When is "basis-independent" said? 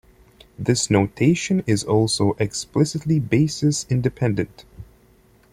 3.19-4.65